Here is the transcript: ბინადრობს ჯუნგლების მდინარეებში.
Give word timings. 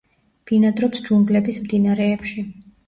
ბინადრობს 0.51 1.05
ჯუნგლების 1.11 1.63
მდინარეებში. 1.67 2.49